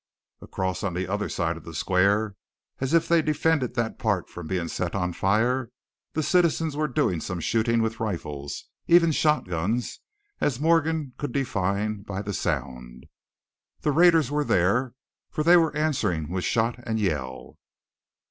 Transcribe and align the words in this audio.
Across 0.41 0.81
on 0.81 0.95
the 0.95 1.07
other 1.07 1.29
side 1.29 1.57
of 1.57 1.63
the 1.63 1.75
square, 1.75 2.33
as 2.79 2.95
if 2.95 3.07
they 3.07 3.21
defended 3.21 3.75
that 3.75 3.99
part 3.99 4.31
from 4.31 4.47
being 4.47 4.67
set 4.67 4.95
on 4.95 5.13
fire, 5.13 5.69
the 6.13 6.23
citizens 6.23 6.75
were 6.75 6.87
doing 6.87 7.21
some 7.21 7.39
shooting 7.39 7.83
with 7.83 7.99
rifles, 7.99 8.65
even 8.87 9.11
shotguns, 9.11 9.99
as 10.39 10.59
Morgan 10.59 11.13
could 11.19 11.31
define 11.31 12.01
by 12.01 12.23
the 12.23 12.33
sound. 12.33 13.05
The 13.81 13.91
raiders 13.91 14.31
were 14.31 14.43
there, 14.43 14.95
for 15.29 15.43
they 15.43 15.55
were 15.55 15.77
answering 15.77 16.29
with 16.31 16.45
shot 16.45 16.79
and 16.83 16.99
yell. 16.99 17.59